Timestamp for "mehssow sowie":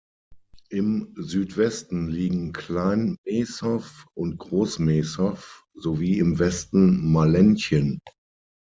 4.79-6.17